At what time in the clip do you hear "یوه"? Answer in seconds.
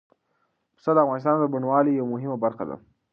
1.95-2.11